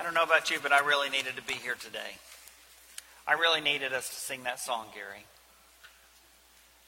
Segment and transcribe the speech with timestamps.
[0.00, 2.16] I don't know about you, but I really needed to be here today.
[3.28, 5.26] I really needed us to sing that song, Gary.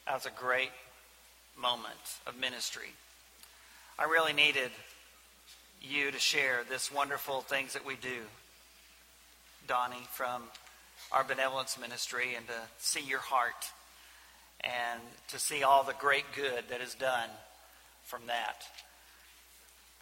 [0.06, 0.70] That was a great
[1.54, 1.92] moment
[2.26, 2.94] of ministry.
[3.98, 4.70] I really needed
[5.82, 8.22] you to share this wonderful things that we do,
[9.68, 10.44] Donnie, from
[11.12, 13.66] our benevolence ministry, and to see your heart
[14.64, 17.28] and to see all the great good that is done
[18.04, 18.62] from that.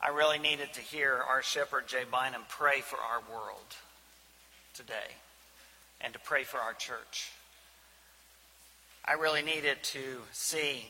[0.02, 3.76] I really needed to hear our shepherd, Jay Bynum, pray for our world
[4.72, 5.14] today
[6.00, 7.30] and to pray for our church.
[9.04, 10.86] I really needed to see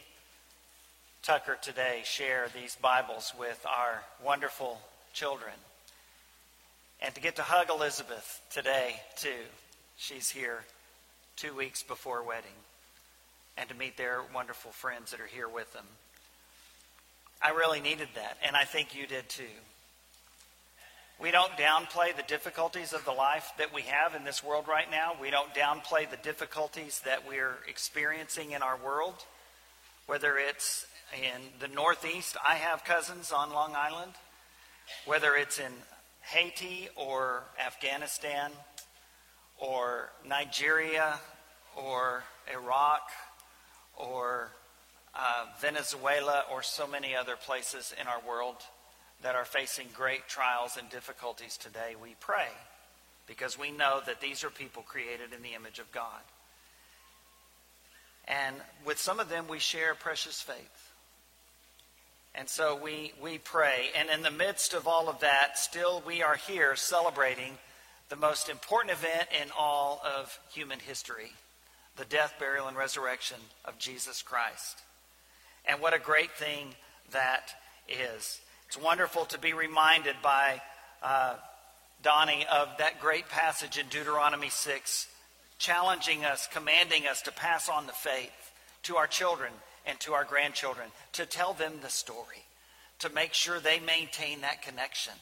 [1.25, 4.81] Tucker today share these Bibles with our wonderful
[5.13, 5.55] children
[7.03, 9.43] and to get to hug Elizabeth today, too.
[9.97, 10.65] She's here
[11.35, 12.51] two weeks before wedding
[13.57, 15.87] and to meet their wonderful friends that are here with them.
[17.43, 19.45] I really needed that, and I think you did too.
[21.21, 24.91] We don't downplay the difficulties of the life that we have in this world right
[24.91, 25.13] now.
[25.21, 29.15] We don't downplay the difficulties that we're experiencing in our world,
[30.07, 32.37] whether it's in the Northeast.
[32.47, 34.13] I have cousins on Long Island,
[35.05, 35.73] whether it's in
[36.23, 38.51] Haiti or Afghanistan
[39.59, 41.19] or Nigeria
[41.77, 43.03] or Iraq
[43.97, 44.53] or
[45.15, 48.57] uh, Venezuela, or so many other places in our world
[49.23, 52.49] that are facing great trials and difficulties today, we pray
[53.27, 56.21] because we know that these are people created in the image of God.
[58.27, 60.93] And with some of them, we share precious faith.
[62.35, 63.89] And so we, we pray.
[63.97, 67.59] And in the midst of all of that, still we are here celebrating
[68.09, 71.33] the most important event in all of human history
[71.97, 74.81] the death, burial, and resurrection of Jesus Christ.
[75.71, 76.75] And what a great thing
[77.13, 77.55] that
[77.89, 78.41] is.
[78.67, 80.61] It's wonderful to be reminded by
[81.01, 81.37] uh,
[82.03, 85.07] Donnie of that great passage in Deuteronomy 6,
[85.61, 88.53] challenging us, commanding us to pass on the faith
[88.83, 89.53] to our children
[89.87, 92.45] and to our grandchildren, to tell them the story,
[92.99, 95.15] to make sure they maintain that connection.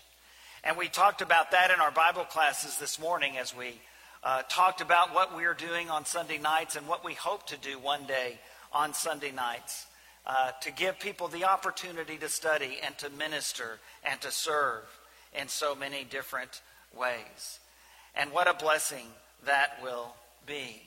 [0.64, 3.82] And we talked about that in our Bible classes this morning as we
[4.25, 7.58] uh, talked about what we are doing on Sunday nights and what we hope to
[7.58, 8.38] do one day
[8.72, 9.84] on Sunday nights
[10.28, 14.84] uh, to give people the opportunity to study and to minister and to serve
[15.39, 16.61] in so many different
[16.97, 17.61] ways.
[18.15, 19.06] And what a blessing
[19.47, 20.15] that will
[20.47, 20.83] be.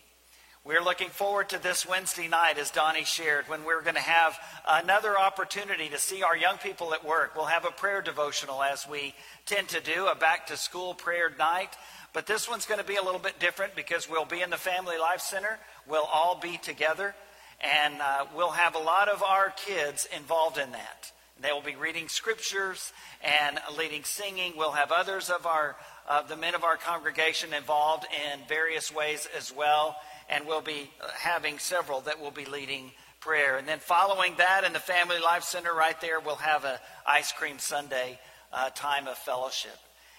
[0.64, 4.38] We're looking forward to this Wednesday night, as Donnie shared, when we're going to have
[4.70, 7.36] another opportunity to see our young people at work.
[7.36, 9.16] We'll have a prayer devotional, as we
[9.48, 11.76] tend to do, a back to school prayer night.
[12.14, 14.58] But this one's going to be a little bit different because we'll be in the
[14.58, 15.58] Family Life Center.
[15.88, 17.16] We'll all be together.
[17.62, 21.12] And uh, we'll have a lot of our kids involved in that.
[21.42, 24.54] They will be reading scriptures and leading singing.
[24.58, 25.76] We'll have others of our
[26.08, 29.96] uh, the men of our congregation involved in various ways as well,
[30.30, 33.58] and we'll be having several that will be leading prayer.
[33.58, 37.32] And then following that in the Family Life Center right there, we'll have a ice
[37.32, 38.20] cream sundae
[38.52, 39.78] uh, time of fellowship,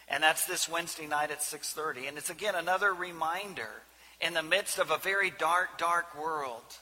[0.08, 2.08] and that's this Wednesday night at 6:30.
[2.08, 3.82] And it's again another reminder
[4.20, 6.78] in the midst of a very dark, dark world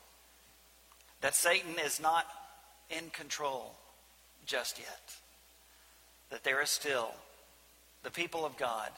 [1.20, 2.26] that Satan is not
[2.88, 3.74] in control
[4.46, 5.14] just yet.
[6.30, 7.10] That there is still
[8.02, 8.90] the people of God,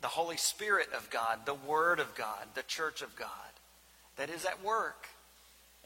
[0.00, 3.28] the Holy Spirit of God, the Word of God, the church of God
[4.16, 5.08] that is at work.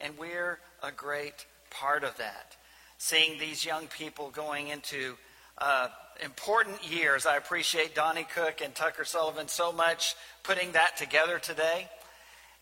[0.00, 2.56] And we're a great part of that.
[2.98, 5.14] Seeing these young people going into
[5.58, 5.88] uh,
[6.22, 7.26] important years.
[7.26, 11.88] I appreciate Donnie Cook and Tucker Sullivan so much putting that together today.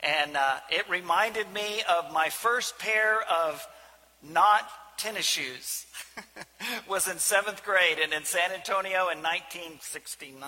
[0.03, 3.65] And uh, it reminded me of my first pair of
[4.23, 5.87] not tennis shoes.
[6.89, 10.43] was in seventh grade and in San Antonio in 1969.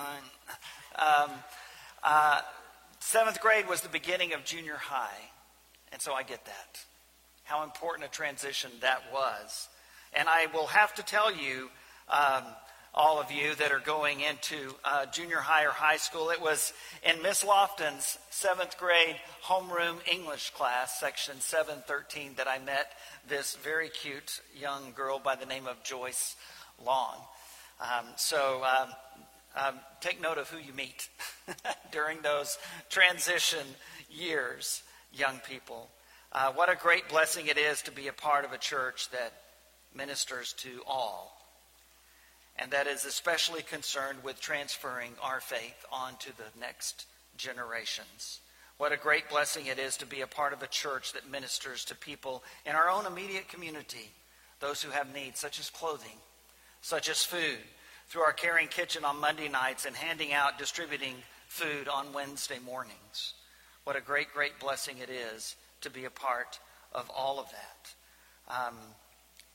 [0.97, 1.31] Um,
[2.03, 2.41] uh,
[2.99, 5.31] seventh grade was the beginning of junior high.
[5.91, 6.85] And so I get that.
[7.43, 9.69] How important a transition that was.
[10.13, 11.69] And I will have to tell you,
[12.09, 12.43] um,
[12.95, 16.29] all of you that are going into uh, junior high or high school.
[16.29, 16.71] It was
[17.03, 22.93] in Miss Lofton's seventh grade homeroom English class, section 713, that I met
[23.27, 26.37] this very cute young girl by the name of Joyce
[26.83, 27.17] Long.
[27.81, 28.89] Um, so um,
[29.57, 31.09] um, take note of who you meet
[31.91, 32.57] during those
[32.89, 33.67] transition
[34.09, 34.83] years,
[35.13, 35.89] young people.
[36.31, 39.33] Uh, what a great blessing it is to be a part of a church that
[39.93, 41.34] ministers to all
[42.57, 47.05] and that is especially concerned with transferring our faith on to the next
[47.37, 48.39] generations.
[48.77, 51.85] What a great blessing it is to be a part of a church that ministers
[51.85, 54.09] to people in our own immediate community,
[54.59, 56.17] those who have needs, such as clothing,
[56.81, 57.59] such as food,
[58.07, 61.15] through our Caring Kitchen on Monday nights, and handing out, distributing
[61.47, 63.33] food on Wednesday mornings.
[63.85, 66.59] What a great, great blessing it is to be a part
[66.93, 67.93] of all of that.
[68.67, 68.75] Um,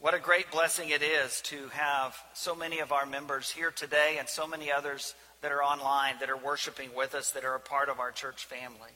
[0.00, 4.16] what a great blessing it is to have so many of our members here today
[4.18, 7.60] and so many others that are online that are worshiping with us that are a
[7.60, 8.92] part of our church family.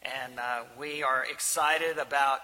[0.00, 2.40] And uh, we are excited about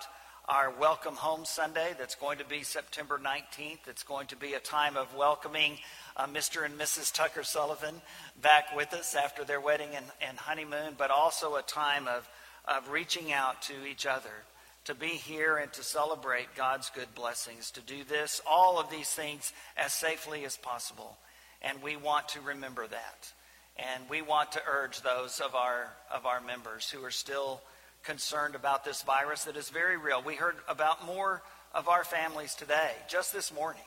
[0.50, 3.88] our Welcome Home Sunday that's going to be September 19th.
[3.88, 5.79] It's going to be a time of welcoming
[6.14, 6.67] uh, Mr.
[6.67, 7.11] and Mrs.
[7.11, 8.02] Tucker Sullivan
[8.43, 12.29] back with us after their wedding and, and honeymoon, but also a time of,
[12.67, 14.44] of reaching out to each other
[14.88, 19.11] to be here and to celebrate God's good blessings, to do this, all of these
[19.11, 21.19] things as safely as possible.
[21.61, 23.32] And we want to remember that.
[23.76, 27.61] And we want to urge those of our, of our members who are still
[28.02, 30.23] concerned about this virus that is very real.
[30.23, 31.43] We heard about more
[31.75, 33.82] of our families today, just this morning,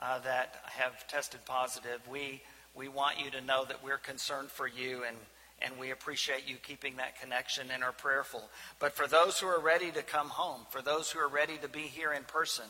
[0.00, 2.00] uh, that have tested positive.
[2.10, 2.40] We,
[2.74, 5.18] we want you to know that we're concerned for you and
[5.60, 8.42] and we appreciate you keeping that connection and are prayerful.
[8.78, 11.68] But for those who are ready to come home, for those who are ready to
[11.68, 12.66] be here in person,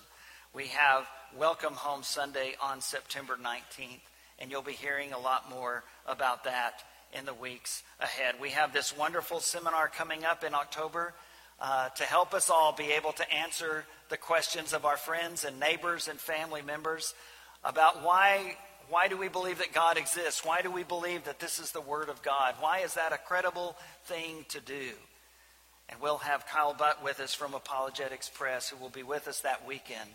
[0.55, 1.07] we have
[1.37, 4.01] Welcome Home Sunday on September 19th,
[4.39, 8.37] and you'll be hearing a lot more about that in the weeks ahead.
[8.41, 11.15] We have this wonderful seminar coming up in October
[11.61, 15.59] uh, to help us all be able to answer the questions of our friends and
[15.61, 17.15] neighbors and family members
[17.65, 18.57] about why
[18.91, 20.45] why do we believe that God exists?
[20.45, 22.55] Why do we believe that this is the Word of God?
[22.61, 24.91] Why is that a credible thing to do?
[25.89, 29.41] And we'll have Kyle Butt with us from Apologetics Press, who will be with us
[29.41, 30.11] that weekend.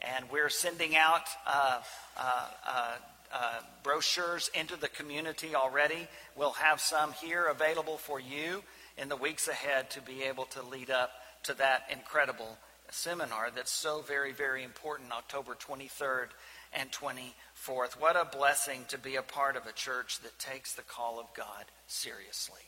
[0.00, 1.80] And we're sending out uh,
[2.16, 2.90] uh, uh,
[3.32, 6.08] uh brochures into the community already.
[6.36, 8.62] We'll have some here available for you
[8.98, 11.10] in the weeks ahead to be able to lead up
[11.44, 12.58] to that incredible
[12.90, 16.28] seminar that's so very, very important, October 23rd
[16.72, 17.32] and 24th.
[17.66, 21.26] What a blessing to be a part of a church that takes the call of
[21.36, 22.60] God seriously.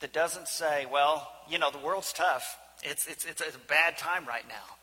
[0.00, 2.58] That doesn't say, well, you know, the world's tough.
[2.82, 4.76] It's, it's, it's a bad time right now.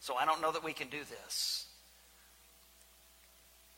[0.00, 1.66] So I don't know that we can do this.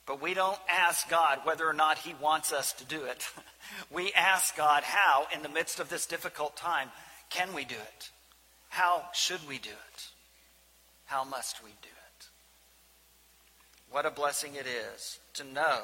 [0.07, 3.29] But we don't ask God whether or not He wants us to do it.
[3.93, 6.89] we ask God how, in the midst of this difficult time,
[7.29, 8.11] can we do it?
[8.71, 10.07] How should we do it?
[11.05, 11.98] How must we do it?
[13.91, 15.81] What a blessing it is to know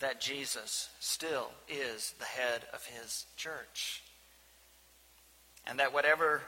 [0.00, 4.02] that Jesus still is the head of his church.
[5.66, 6.42] And that whatever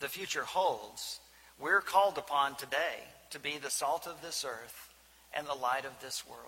[0.00, 1.20] the future holds,
[1.60, 4.90] we're called upon today to be the salt of this earth
[5.32, 6.40] and the light of this world.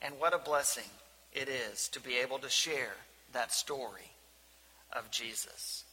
[0.00, 0.88] And what a blessing
[1.32, 2.94] it is to be able to share
[3.32, 4.10] that story
[4.92, 5.84] of Jesus.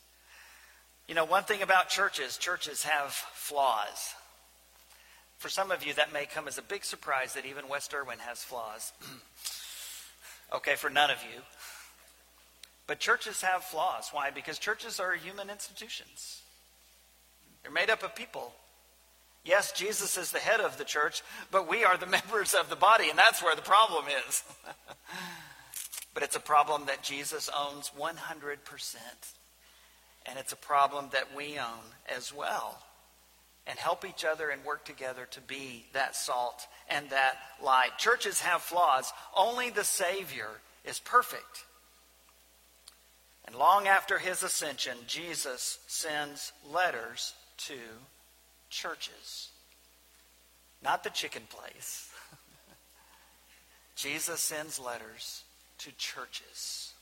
[1.08, 4.16] You know, one thing about churches, churches have flaws.
[5.38, 8.19] For some of you, that may come as a big surprise that even West Erwin
[8.19, 8.92] has flaws.
[10.56, 11.42] okay, for none of you.
[12.88, 14.10] But churches have flaws.
[14.12, 14.31] Why?
[14.31, 16.42] Because churches are human institutions,
[17.62, 18.54] they're made up of people.
[19.45, 22.75] Yes, Jesus is the head of the church, but we are the members of the
[22.75, 24.44] body, and that's where the problem is.
[26.13, 28.18] but it's a problem that Jesus owns 100%.
[30.25, 32.81] And it's a problem that we own as well
[33.68, 37.98] and help each other and work together to be that salt and that light.
[37.98, 39.12] Churches have flaws.
[39.36, 40.50] Only the Savior
[40.86, 41.65] is perfect.
[43.46, 47.77] And long after his ascension, Jesus sends letters to
[48.70, 49.50] churches.
[50.84, 52.10] Not the chicken place.
[53.96, 55.44] Jesus sends letters
[55.80, 56.94] to churches.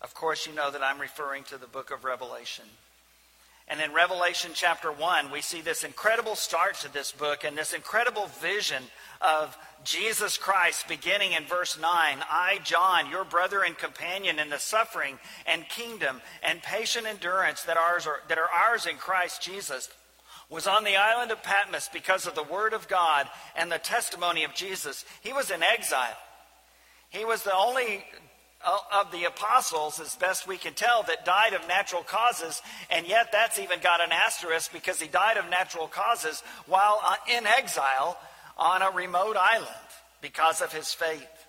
[0.00, 2.66] Of course, you know that I'm referring to the book of Revelation.
[3.68, 7.72] And in Revelation chapter 1, we see this incredible start to this book and this
[7.72, 8.82] incredible vision
[9.20, 11.84] of Jesus Christ beginning in verse 9.
[12.30, 17.76] I, John, your brother and companion in the suffering and kingdom and patient endurance that,
[17.76, 19.88] ours are, that are ours in Christ Jesus,
[20.48, 24.44] was on the island of Patmos because of the word of God and the testimony
[24.44, 25.04] of Jesus.
[25.22, 26.16] He was in exile.
[27.08, 28.04] He was the only
[28.64, 33.30] of the apostles, as best we can tell, that died of natural causes, and yet
[33.30, 38.18] that's even got an asterisk because he died of natural causes while uh, in exile
[38.56, 39.68] on a remote island
[40.20, 41.46] because of his faith.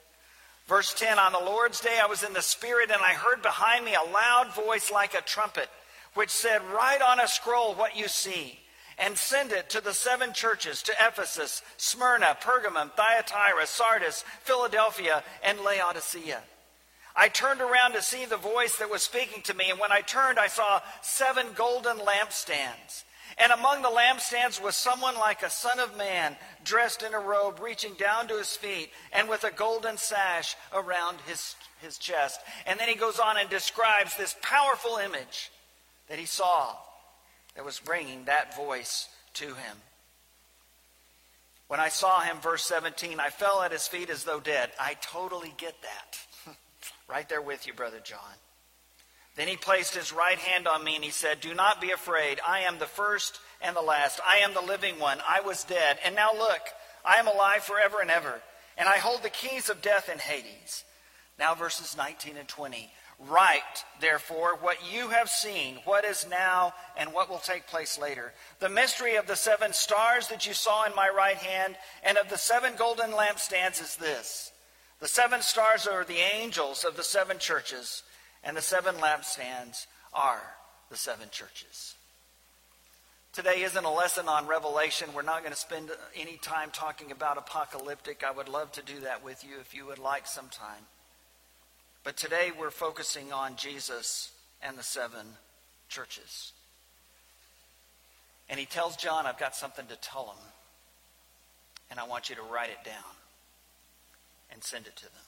[0.68, 3.86] Verse 10 On the Lord's day I was in the Spirit, and I heard behind
[3.86, 5.70] me a loud voice like a trumpet,
[6.14, 8.60] which said, Write on a scroll what you see
[9.00, 15.60] and send it to the seven churches to Ephesus, Smyrna, Pergamum, Thyatira, Sardis, Philadelphia, and
[15.60, 16.42] Laodicea.
[17.20, 20.02] I turned around to see the voice that was speaking to me, and when I
[20.02, 23.04] turned, I saw seven golden lampstands.
[23.40, 27.60] And among the lampstands was someone like a son of man, dressed in a robe
[27.60, 32.40] reaching down to his feet, and with a golden sash around his, his chest.
[32.68, 35.52] And then he goes on and describes this powerful image
[36.10, 36.76] that he saw
[37.56, 39.78] that was bringing that voice to him.
[41.68, 44.70] When I saw him, verse 17, I fell at his feet as though dead.
[44.80, 46.27] I totally get that.
[47.08, 48.20] Right there with you, Brother John.
[49.36, 52.40] Then he placed his right hand on me and he said, Do not be afraid.
[52.46, 54.20] I am the first and the last.
[54.28, 55.20] I am the living one.
[55.28, 56.00] I was dead.
[56.04, 56.62] And now look,
[57.06, 58.42] I am alive forever and ever.
[58.78, 60.84] And I hold the keys of death and Hades.
[61.38, 62.92] Now, verses 19 and 20.
[63.20, 68.32] Write, therefore, what you have seen, what is now, and what will take place later.
[68.60, 72.30] The mystery of the seven stars that you saw in my right hand and of
[72.30, 74.52] the seven golden lampstands is this
[75.00, 78.04] The seven stars are the angels of the seven churches
[78.44, 80.42] and the seven lampstands are
[80.90, 81.96] the seven churches.
[83.34, 85.10] Today isn't a lesson on Revelation.
[85.14, 88.24] We're not going to spend any time talking about apocalyptic.
[88.24, 90.88] I would love to do that with you if you would like sometime.
[92.04, 94.32] But today we're focusing on Jesus
[94.64, 95.28] and the seven
[95.90, 96.54] churches.
[98.50, 100.44] And he tells John, I've got something to tell him.
[101.92, 103.17] And I want you to write it down
[104.52, 105.28] and send it to them.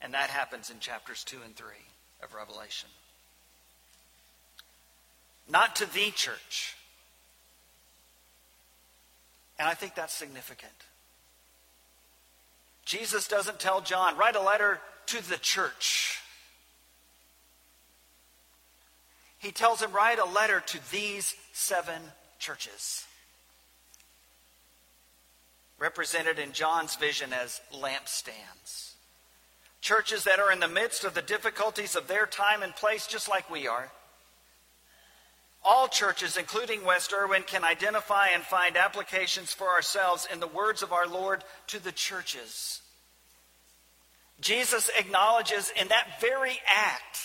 [0.00, 1.66] And that happens in chapters 2 and 3
[2.22, 2.88] of Revelation.
[5.48, 6.76] Not to the church.
[9.58, 10.72] And I think that's significant.
[12.84, 16.20] Jesus doesn't tell John, write a letter to the church.
[19.38, 22.00] He tells him, write a letter to these seven
[22.38, 23.04] churches.
[25.78, 28.94] Represented in John's vision as lampstands.
[29.80, 33.28] Churches that are in the midst of the difficulties of their time and place, just
[33.28, 33.90] like we are.
[35.62, 40.82] All churches, including West Erwin, can identify and find applications for ourselves in the words
[40.82, 42.80] of our Lord to the churches.
[44.40, 47.18] Jesus acknowledges in that very act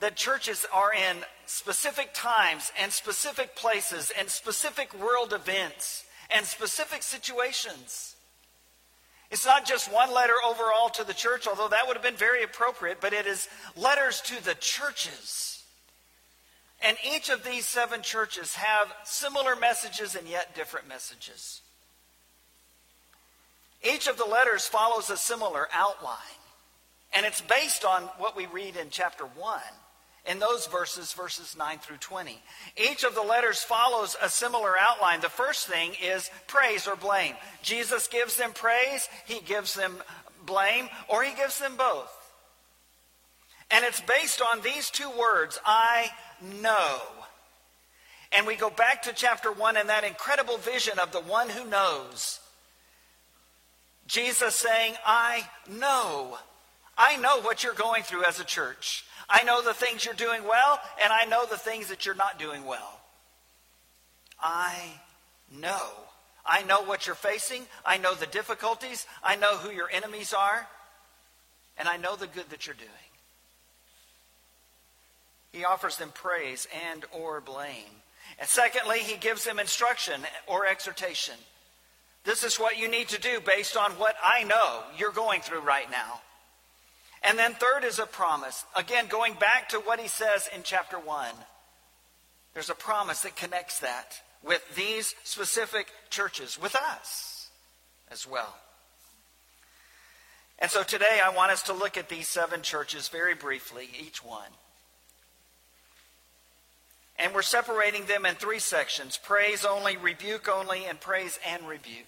[0.00, 7.02] that churches are in specific times and specific places and specific world events and specific
[7.02, 8.16] situations.
[9.30, 12.42] It's not just one letter overall to the church, although that would have been very
[12.42, 15.64] appropriate, but it is letters to the churches.
[16.82, 21.62] And each of these seven churches have similar messages and yet different messages.
[23.82, 26.18] Each of the letters follows a similar outline.
[27.14, 29.60] And it's based on what we read in chapter 1
[30.24, 32.40] in those verses, verses 9 through 20.
[32.76, 35.20] Each of the letters follows a similar outline.
[35.20, 37.34] The first thing is praise or blame.
[37.62, 39.96] Jesus gives them praise, he gives them
[40.46, 42.12] blame, or he gives them both.
[43.70, 46.10] And it's based on these two words I
[46.60, 47.00] know.
[48.36, 51.68] And we go back to chapter 1 and that incredible vision of the one who
[51.68, 52.38] knows.
[54.06, 56.38] Jesus saying, I know.
[56.96, 59.04] I know what you're going through as a church.
[59.28, 62.38] I know the things you're doing well, and I know the things that you're not
[62.38, 63.00] doing well.
[64.40, 65.00] I
[65.60, 65.90] know.
[66.44, 67.62] I know what you're facing.
[67.86, 69.06] I know the difficulties.
[69.22, 70.66] I know who your enemies are.
[71.78, 72.90] And I know the good that you're doing.
[75.52, 78.02] He offers them praise and or blame.
[78.38, 81.34] And secondly, he gives them instruction or exhortation.
[82.24, 85.60] This is what you need to do based on what I know you're going through
[85.60, 86.20] right now.
[87.22, 88.64] And then third is a promise.
[88.76, 91.28] Again, going back to what he says in chapter 1.
[92.54, 97.48] There's a promise that connects that with these specific churches, with us
[98.10, 98.54] as well.
[100.58, 104.24] And so today I want us to look at these seven churches very briefly, each
[104.24, 104.50] one.
[107.18, 112.06] And we're separating them in three sections praise only, rebuke only, and praise and rebuke.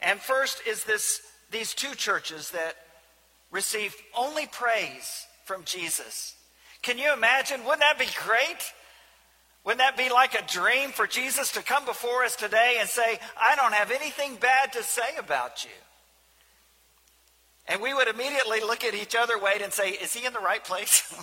[0.00, 1.20] And first is this,
[1.50, 2.76] these two churches that
[3.50, 6.34] received only praise from Jesus.
[6.82, 7.64] Can you imagine?
[7.64, 8.72] Wouldn't that be great?
[9.64, 13.18] Wouldn't that be like a dream for Jesus to come before us today and say,
[13.38, 15.70] I don't have anything bad to say about you?
[17.66, 20.40] And we would immediately look at each other, wait, and say, Is he in the
[20.40, 21.14] right place?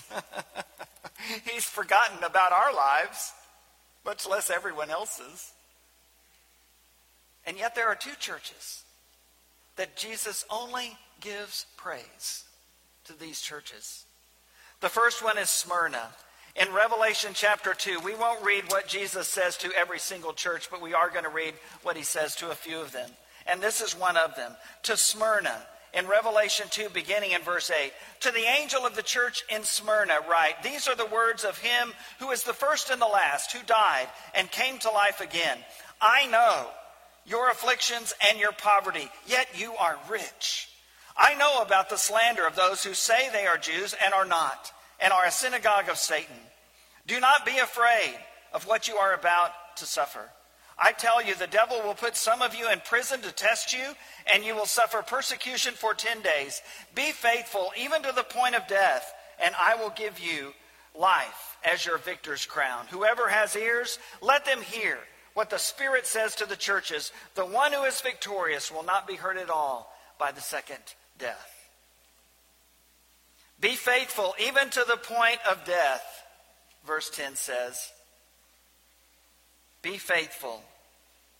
[1.51, 3.33] He's forgotten about our lives,
[4.05, 5.51] much less everyone else's.
[7.45, 8.83] And yet there are two churches
[9.77, 12.43] that Jesus only gives praise
[13.05, 14.05] to these churches.
[14.81, 16.09] The first one is Smyrna.
[16.55, 20.81] In Revelation chapter 2, we won't read what Jesus says to every single church, but
[20.81, 21.53] we are going to read
[21.83, 23.09] what he says to a few of them.
[23.45, 24.53] And this is one of them.
[24.83, 25.55] To Smyrna,
[25.93, 27.91] in Revelation 2, beginning in verse 8.
[28.21, 31.93] To the angel of the church in Smyrna, write These are the words of him
[32.19, 35.57] who is the first and the last, who died and came to life again.
[36.01, 36.67] I know
[37.27, 40.69] your afflictions and your poverty, yet you are rich.
[41.15, 44.71] I know about the slander of those who say they are Jews and are not,
[44.99, 46.35] and are a synagogue of Satan.
[47.05, 48.15] Do not be afraid
[48.53, 50.29] of what you are about to suffer.
[50.79, 53.93] I tell you, the devil will put some of you in prison to test you,
[54.31, 56.61] and you will suffer persecution for 10 days.
[56.93, 59.11] Be faithful even to the point of death,
[59.43, 60.53] and I will give you
[60.93, 62.85] life as your victor's crown.
[62.91, 64.99] Whoever has ears, let them hear
[65.37, 67.11] what the Spirit says to the churches.
[67.35, 70.79] The one who is victorious will not be hurt at all by the second
[71.19, 71.69] death.
[73.61, 76.01] Be faithful even to the point of death,
[76.87, 77.91] verse 10 says.
[79.83, 80.63] Be faithful,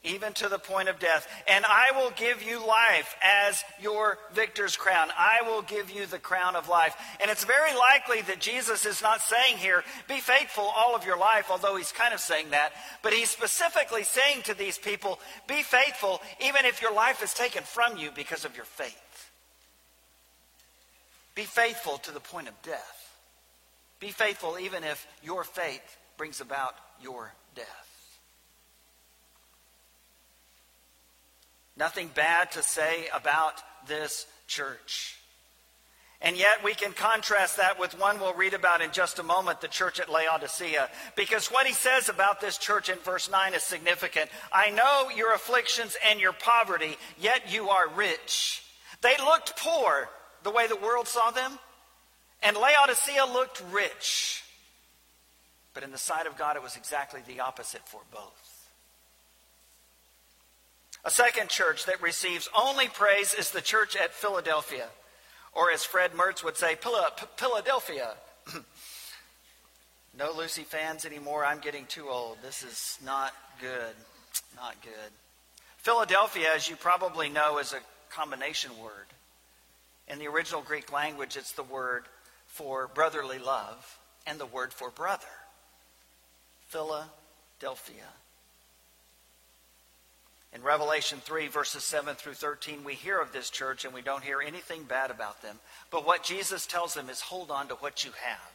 [0.04, 4.78] even to the point of death, and I will give you life as your victor's
[4.78, 5.10] crown.
[5.18, 6.96] I will give you the crown of life.
[7.20, 11.18] And it's very likely that Jesus is not saying here, be faithful all of your
[11.18, 12.72] life, although he's kind of saying that.
[13.04, 17.64] But he's specifically saying to these people, be faithful even if your life is taken
[17.64, 18.96] from you because of your faith.
[21.36, 23.14] Be faithful to the point of death.
[24.00, 27.87] Be faithful even if your faith brings about your death.
[31.78, 35.18] Nothing bad to say about this church.
[36.20, 39.62] And yet we can contrast that with one we'll read about in just a moment,
[39.62, 40.90] the church at Laodicea.
[41.16, 44.32] Because what he says about this church in verse 9 is significant.
[44.52, 48.64] I know your afflictions and your poverty, yet you are rich.
[49.02, 50.10] They looked poor
[50.42, 51.60] the way the world saw them,
[52.42, 54.44] and Laodicea looked rich.
[55.76, 58.57] But in the sight of God, it was exactly the opposite for both.
[61.08, 64.90] A second church that receives only praise is the church at Philadelphia,
[65.54, 68.10] or as Fred Mertz would say, Philadelphia.
[70.20, 71.46] no Lucy fans anymore.
[71.46, 72.40] I'm getting too old.
[72.44, 73.96] This is not good.
[74.58, 75.12] Not good.
[75.78, 77.80] Philadelphia, as you probably know, is a
[78.14, 79.08] combination word.
[80.10, 82.04] In the original Greek language, it's the word
[82.48, 85.24] for brotherly love and the word for brother.
[86.68, 88.04] Philadelphia.
[90.54, 94.24] In Revelation 3, verses 7 through 13, we hear of this church and we don't
[94.24, 95.58] hear anything bad about them.
[95.92, 98.54] But what Jesus tells them is hold on to what you have.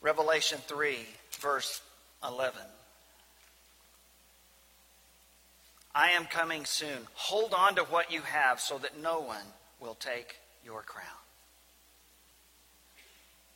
[0.00, 0.96] Revelation 3,
[1.40, 1.80] verse
[2.22, 2.60] 11.
[5.94, 7.06] I am coming soon.
[7.14, 9.46] Hold on to what you have so that no one
[9.80, 11.06] will take your crown.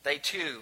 [0.03, 0.61] They too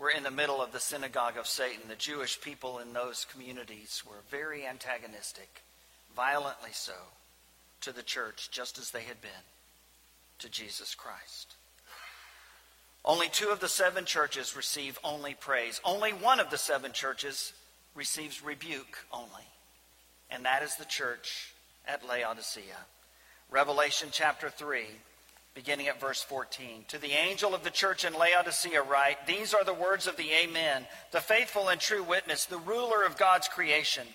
[0.00, 1.82] were in the middle of the synagogue of Satan.
[1.88, 5.62] The Jewish people in those communities were very antagonistic,
[6.16, 6.94] violently so,
[7.82, 9.30] to the church, just as they had been
[10.38, 11.54] to Jesus Christ.
[13.04, 15.80] Only two of the seven churches receive only praise.
[15.84, 17.52] Only one of the seven churches
[17.94, 19.44] receives rebuke only.
[20.30, 21.52] And that is the church
[21.86, 22.86] at Laodicea.
[23.50, 24.84] Revelation chapter 3,
[25.54, 26.84] beginning at verse 14.
[26.88, 30.30] To the angel of the church in Laodicea, write These are the words of the
[30.32, 34.06] Amen, the faithful and true witness, the ruler of God's creation.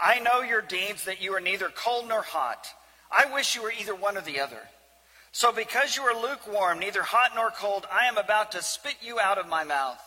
[0.00, 2.68] I know your deeds, that you are neither cold nor hot.
[3.10, 4.60] I wish you were either one or the other.
[5.32, 9.18] So because you are lukewarm, neither hot nor cold, I am about to spit you
[9.20, 10.00] out of my mouth.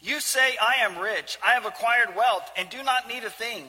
[0.00, 3.64] You say, I am rich, I have acquired wealth, and do not need a thing.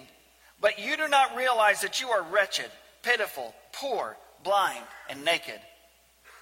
[0.62, 2.70] But you do not realize that you are wretched,
[3.02, 5.60] pitiful, poor, blind, and naked.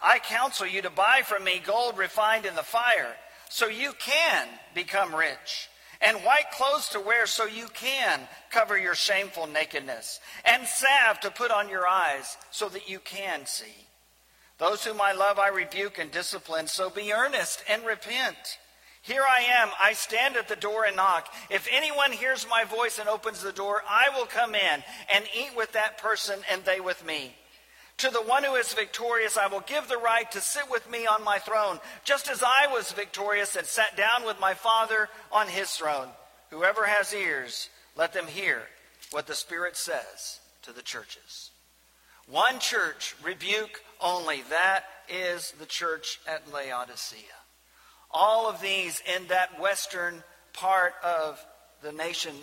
[0.02, 3.16] I counsel you to buy from me gold refined in the fire,
[3.50, 5.70] so you can become rich,
[6.02, 11.32] and white clothes to wear, so you can cover your shameful nakedness, and salve to
[11.32, 13.88] put on your eyes, so that you can see.
[14.58, 18.58] Those whom I love, I rebuke and discipline, so be earnest and repent.
[19.08, 19.70] Here I am.
[19.82, 21.32] I stand at the door and knock.
[21.50, 24.84] If anyone hears my voice and opens the door, I will come in
[25.14, 27.34] and eat with that person and they with me.
[28.00, 31.08] To the one who is victorious, I will give the right to sit with me
[31.08, 35.48] on my throne, just as I was victorious and sat down with my Father on
[35.48, 36.10] his throne.
[36.52, 38.62] Whoever has ears, let them hear
[39.10, 41.50] what the Spirit says to the churches.
[42.30, 44.44] One church, rebuke only.
[44.52, 47.22] That is the church at Laodicea.
[48.12, 51.44] All of these in that western part of
[51.82, 52.36] the nation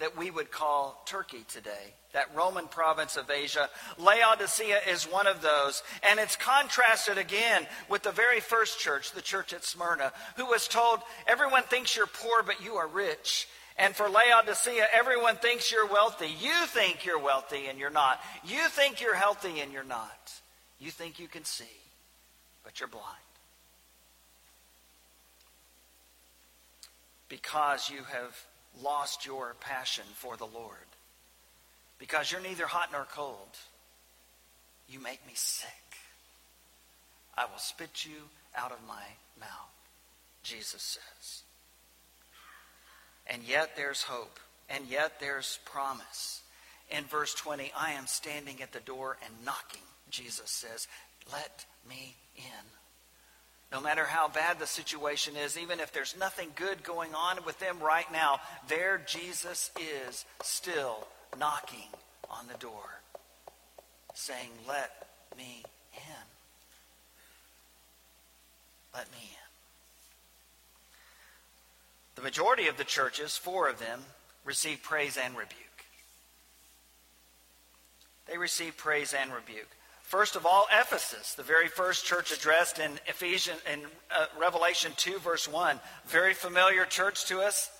[0.00, 3.68] that we would call Turkey today that Roman province of Asia.
[3.98, 5.82] Laodicea is one of those.
[6.08, 10.68] And it's contrasted again with the very first church, the church at Smyrna, who was
[10.68, 13.48] told, everyone thinks you're poor, but you are rich.
[13.76, 16.28] And for Laodicea, everyone thinks you're wealthy.
[16.40, 18.20] You think you're wealthy and you're not.
[18.44, 20.32] You think you're healthy and you're not.
[20.80, 21.64] You think you can see,
[22.64, 23.04] but you're blind.
[27.28, 28.36] Because you have
[28.82, 30.87] lost your passion for the Lord.
[31.98, 33.56] Because you're neither hot nor cold.
[34.88, 35.68] You make me sick.
[37.36, 38.16] I will spit you
[38.56, 39.04] out of my
[39.38, 39.48] mouth,
[40.42, 41.42] Jesus says.
[43.26, 44.40] And yet there's hope.
[44.70, 46.42] And yet there's promise.
[46.90, 50.88] In verse 20, I am standing at the door and knocking, Jesus says.
[51.32, 52.66] Let me in.
[53.70, 57.58] No matter how bad the situation is, even if there's nothing good going on with
[57.58, 59.70] them right now, there Jesus
[60.08, 61.06] is still
[61.38, 61.88] knocking
[62.30, 63.00] on the door,
[64.14, 65.62] saying, Let me
[65.94, 66.26] in.
[68.94, 69.48] Let me in.
[72.16, 74.00] The majority of the churches, four of them,
[74.44, 75.56] receive praise and rebuke.
[78.26, 79.68] They receive praise and rebuke.
[80.02, 85.18] First of all, Ephesus, the very first church addressed in Ephesians in uh, Revelation 2
[85.18, 87.70] verse 1, very familiar church to us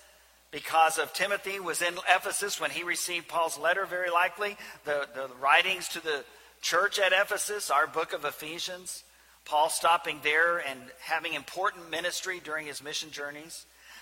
[0.50, 5.28] because of Timothy was in Ephesus when he received Paul's letter very likely, the, the
[5.40, 6.24] writings to the
[6.60, 9.04] church at Ephesus, our book of Ephesians,
[9.44, 13.66] Paul stopping there and having important ministry during his mission journeys.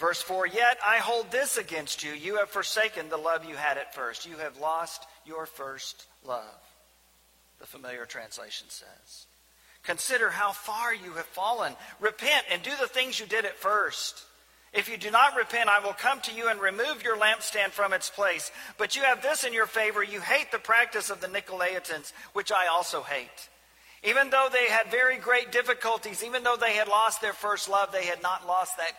[0.00, 2.12] Verse 4 Yet I hold this against you.
[2.12, 4.26] You have forsaken the love you had at first.
[4.26, 6.58] You have lost your first love,
[7.60, 9.26] the familiar translation says.
[9.82, 11.74] Consider how far you have fallen.
[12.00, 14.24] Repent and do the things you did at first.
[14.72, 17.92] If you do not repent, I will come to you and remove your lampstand from
[17.92, 18.50] its place.
[18.78, 22.52] But you have this in your favor you hate the practice of the Nicolaitans, which
[22.52, 23.48] I also hate.
[24.02, 27.92] Even though they had very great difficulties, even though they had lost their first love,
[27.92, 28.92] they had not lost that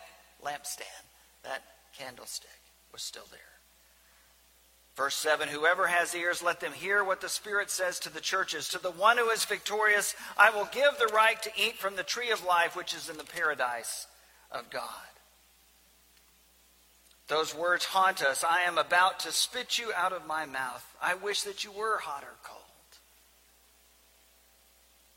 [0.44, 1.04] lampstand,
[1.44, 1.62] that
[1.96, 2.50] candlestick,
[2.92, 3.40] was still there.
[4.96, 8.68] Verse 7 Whoever has ears, let them hear what the Spirit says to the churches.
[8.68, 12.02] To the one who is victorious, I will give the right to eat from the
[12.02, 14.06] tree of life, which is in the paradise
[14.50, 14.82] of God.
[17.28, 18.44] Those words haunt us.
[18.44, 20.84] I am about to spit you out of my mouth.
[21.00, 22.60] I wish that you were hot or cold.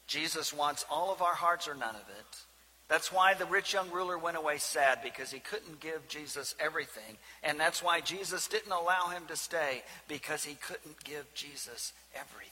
[0.07, 2.37] Jesus wants all of our hearts or none of it.
[2.87, 7.17] That's why the rich young ruler went away sad because he couldn't give Jesus everything.
[7.43, 12.51] And that's why Jesus didn't allow him to stay because he couldn't give Jesus everything.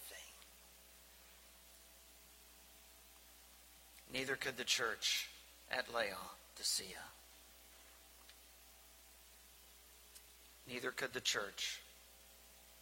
[4.11, 5.29] Neither could the church
[5.71, 6.87] at Laodicea.
[10.67, 11.81] Neither could the church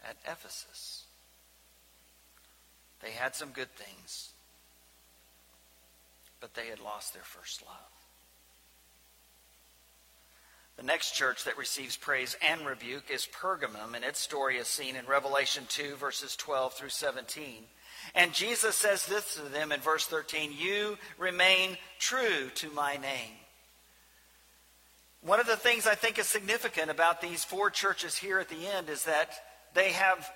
[0.08, 1.06] at Ephesus.
[3.02, 4.30] They had some good things
[6.42, 7.78] but they had lost their first love.
[10.78, 14.96] The next church that receives praise and rebuke is Pergamum, and its story is seen
[14.96, 17.64] in Revelation 2, verses 12 through 17.
[18.16, 23.38] And Jesus says this to them in verse 13 You remain true to my name.
[25.22, 28.68] One of the things I think is significant about these four churches here at the
[28.68, 29.30] end is that
[29.76, 30.28] they have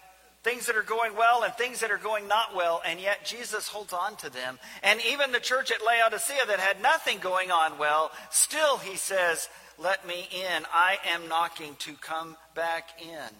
[0.46, 3.68] things that are going well and things that are going not well, and yet Jesus
[3.68, 4.60] holds on to them.
[4.84, 9.50] And even the church at Laodicea that had nothing going on well, still he says,
[9.80, 10.64] Let me in.
[10.72, 13.36] I am knocking to come back in.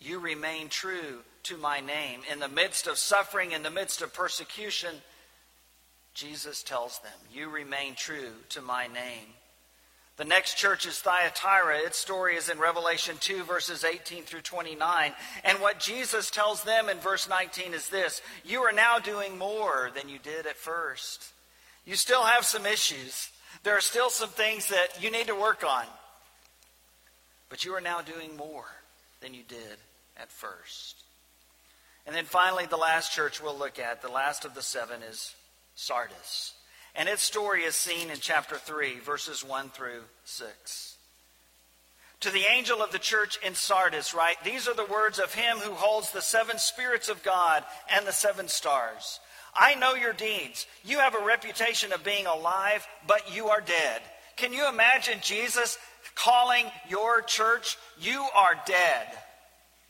[0.00, 2.20] You remain true to my name.
[2.32, 4.94] In the midst of suffering, in the midst of persecution,
[6.14, 9.28] Jesus tells them, You remain true to my name.
[10.16, 11.80] The next church is Thyatira.
[11.80, 15.12] Its story is in Revelation 2, verses 18 through 29.
[15.44, 19.90] And what Jesus tells them in verse 19 is this You are now doing more
[19.94, 21.32] than you did at first.
[21.84, 23.28] You still have some issues.
[23.62, 25.84] There are still some things that you need to work on.
[27.50, 28.64] But you are now doing more
[29.20, 29.76] than you did
[30.16, 30.96] at first.
[32.06, 35.34] And then finally, the last church we'll look at, the last of the seven, is
[35.74, 36.54] Sardis.
[36.96, 40.96] And its story is seen in chapter 3, verses 1 through 6.
[42.20, 45.58] To the angel of the church in Sardis, write, These are the words of him
[45.58, 49.20] who holds the seven spirits of God and the seven stars.
[49.54, 50.66] I know your deeds.
[50.84, 54.00] You have a reputation of being alive, but you are dead.
[54.36, 55.78] Can you imagine Jesus
[56.14, 59.06] calling your church, You are dead?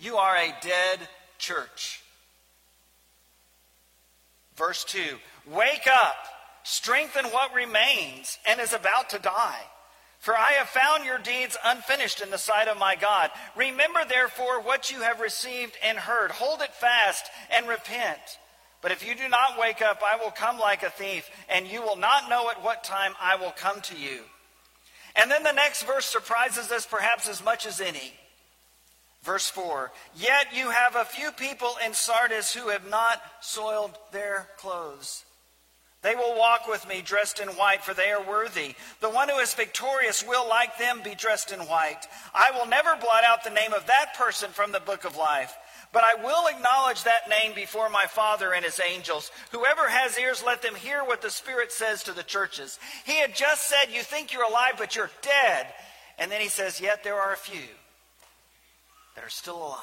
[0.01, 0.99] You are a dead
[1.39, 2.03] church.
[4.57, 5.01] Verse 2
[5.47, 6.17] Wake up
[6.67, 9.63] strengthen what remains and is about to die.
[10.19, 13.31] For I have found your deeds unfinished in the sight of my God.
[13.55, 16.33] Remember, therefore, what you have received and heard.
[16.33, 17.27] Hold it fast
[17.57, 18.19] and repent.
[18.83, 21.83] But if you do not wake up, I will come like a thief, and you
[21.83, 24.23] will not know at what time I will come to you.
[25.15, 28.13] And then the next verse surprises us perhaps as much as any.
[29.23, 34.49] Verse 4 Yet you have a few people in Sardis who have not soiled their
[34.59, 35.26] clothes.
[36.07, 38.77] They will walk with me dressed in white, for they are worthy.
[39.01, 42.07] The one who is victorious will, like them, be dressed in white.
[42.33, 45.53] I will never blot out the name of that person from the book of life,
[45.93, 49.33] but I will acknowledge that name before my Father and his angels.
[49.51, 52.79] Whoever has ears, let them hear what the Spirit says to the churches.
[53.05, 55.67] He had just said, You think you're alive, but you're dead.
[56.21, 57.67] And then he says, Yet there are a few
[59.17, 59.81] that are still alive.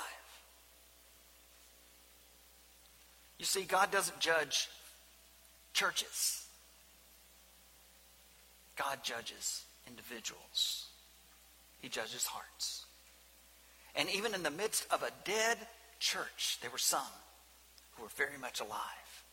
[3.40, 4.70] You see, God doesn't judge
[5.74, 6.46] churches,
[8.76, 10.88] God judges individuals,
[11.82, 12.86] He judges hearts.
[13.96, 15.58] And even in the midst of a dead
[16.00, 17.02] church, there were some
[17.96, 19.24] who were very much alive,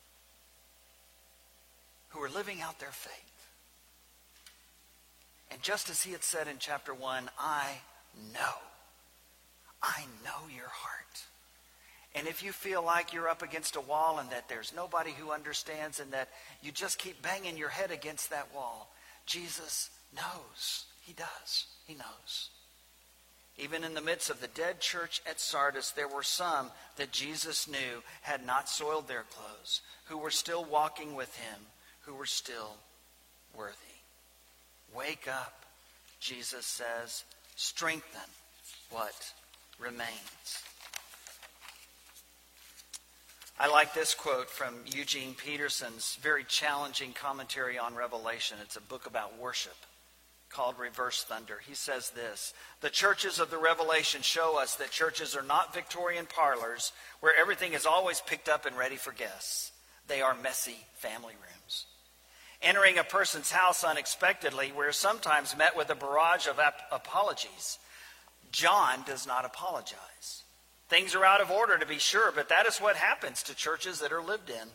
[2.11, 3.15] who were living out their faith.
[5.51, 7.79] And just as he had said in chapter 1, I
[8.35, 8.55] know
[9.83, 11.25] I know your heart.
[12.15, 15.31] And if you feel like you're up against a wall and that there's nobody who
[15.31, 16.29] understands and that
[16.63, 18.93] you just keep banging your head against that wall,
[19.27, 20.87] Jesus knows.
[21.03, 21.67] He does.
[21.87, 22.51] He knows.
[23.59, 27.69] Even in the midst of the dead church at Sardis, there were some that Jesus
[27.69, 31.61] knew had not soiled their clothes, who were still walking with him,
[32.03, 32.77] who were still
[33.57, 33.77] worthy.
[34.95, 35.65] Wake up,
[36.21, 37.25] Jesus says.
[37.55, 38.21] Strengthen
[38.91, 39.33] what
[39.79, 40.65] remains.
[43.63, 48.57] I like this quote from Eugene Peterson's very challenging commentary on Revelation.
[48.63, 49.77] It's a book about worship
[50.49, 51.59] called Reversed Thunder.
[51.69, 56.25] He says this The churches of the Revelation show us that churches are not Victorian
[56.25, 59.73] parlors where everything is always picked up and ready for guests.
[60.09, 61.85] They are messy family rooms.
[62.63, 67.79] Entering a person's house unexpectedly, we're sometimes met with a barrage of ap- apologies
[68.53, 70.45] John does not apologize.
[70.91, 74.01] Things are out of order, to be sure, but that is what happens to churches
[74.01, 74.69] that are lived in.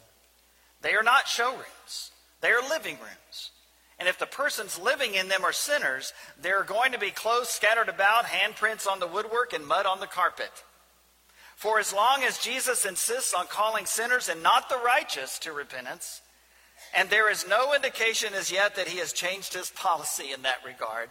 [0.82, 3.52] They are not showrooms, they are living rooms.
[3.98, 7.48] And if the persons living in them are sinners, there are going to be clothes
[7.48, 10.52] scattered about, handprints on the woodwork, and mud on the carpet.
[11.56, 16.22] For as long as Jesus insists on calling sinners and not the righteous to repentance,
[16.94, 20.64] and there is no indication as yet that he has changed his policy in that
[20.66, 21.10] regard,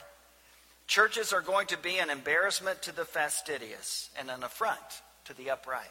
[0.86, 5.50] Churches are going to be an embarrassment to the fastidious and an affront to the
[5.50, 5.88] upright.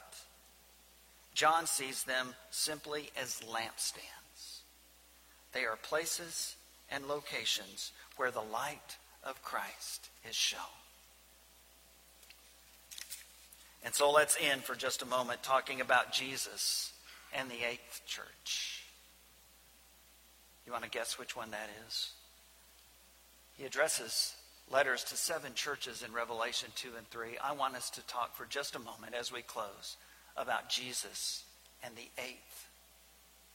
[1.34, 4.60] John sees them simply as lampstands.
[5.52, 6.56] They are places
[6.92, 10.60] and locations where the light of Christ is shown.
[13.84, 16.94] And so let's end for just a moment talking about Jesus
[17.34, 18.84] and the eighth church.
[20.66, 22.12] You want to guess which one that is?
[23.58, 24.36] He addresses
[24.72, 28.46] letters to seven churches in Revelation 2 and 3, I want us to talk for
[28.46, 29.98] just a moment as we close
[30.36, 31.44] about Jesus
[31.84, 32.68] and the eighth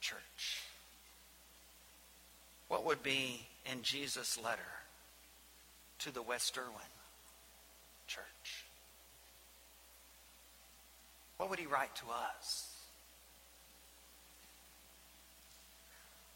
[0.00, 0.62] church.
[2.68, 3.40] What would be
[3.72, 4.60] in Jesus' letter
[6.00, 6.92] to the West Erwin
[8.06, 8.64] church?
[11.38, 12.68] What would he write to us?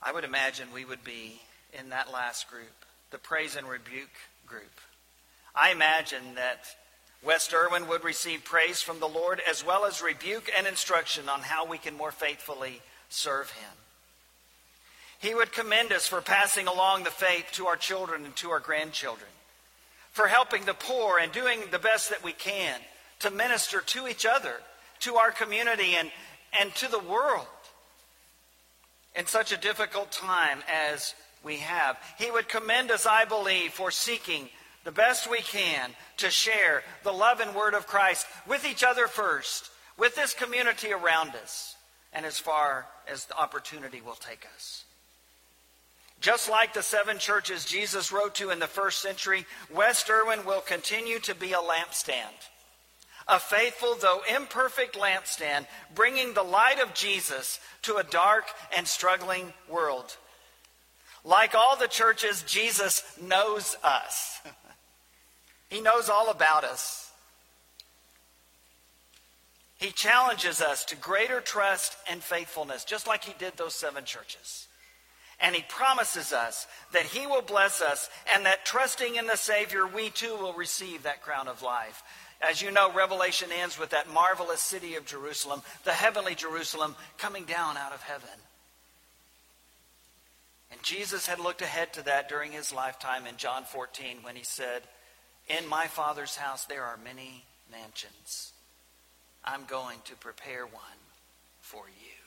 [0.03, 1.41] I would imagine we would be
[1.79, 4.11] in that last group, the praise and rebuke
[4.53, 4.81] group.
[5.55, 6.67] I imagine that
[7.25, 11.41] West Erwin would receive praise from the Lord as well as rebuke and instruction on
[11.41, 13.71] how we can more faithfully serve Him.
[15.19, 18.61] He would commend us for passing along the faith to our children and to our
[18.61, 19.31] grandchildren,
[20.11, 22.79] for helping the poor and doing the best that we can
[23.21, 24.57] to minister to each other,
[25.01, 26.11] to our community, and,
[26.61, 27.47] and to the world
[29.17, 31.97] in such a difficult time as we have.
[32.19, 34.49] He would commend us, I believe, for seeking
[34.85, 39.07] the best we can to share the love and word of Christ with each other
[39.07, 41.77] first, with this community around us,
[42.13, 44.85] and as far as the opportunity will take us.
[46.21, 50.61] Just like the seven churches Jesus wrote to in the first century, West Erwin will
[50.61, 52.49] continue to be a lampstand.
[53.27, 58.45] A faithful, though imperfect lampstand, bringing the light of Jesus to a dark
[58.77, 60.17] and struggling world.
[61.25, 64.41] Like all the churches, Jesus knows us.
[65.71, 67.13] he knows all about us.
[69.77, 74.69] He challenges us to greater trust and faithfulness, just like he did those seven churches.
[75.41, 79.87] And he promises us that he will bless us and that trusting in the Savior,
[79.89, 82.05] we too will receive that crown of life.
[82.41, 87.45] As you know, Revelation ends with that marvelous city of Jerusalem, the heavenly Jerusalem, coming
[87.45, 88.29] down out of heaven.
[90.73, 94.43] And Jesus had looked ahead to that during his lifetime in John 14 when he
[94.43, 94.83] said,
[95.49, 98.53] In my Father's house there are many mansions.
[99.45, 101.01] I'm going to prepare one
[101.61, 102.23] for you.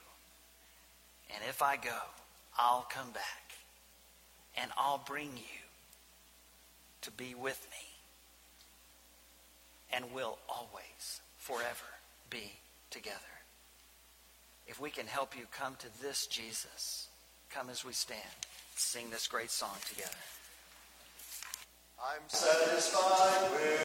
[1.33, 1.97] And if I go,
[2.57, 3.53] I'll come back
[4.55, 5.61] and I'll bring you
[7.01, 7.87] to be with me.
[9.91, 11.85] And we'll always, forever
[12.29, 12.51] be
[12.91, 13.15] together.
[14.67, 17.07] If we can help you come to this Jesus,
[17.55, 18.19] come as we stand,
[18.75, 20.11] sing this great song together.
[21.97, 23.65] I'm satisfied with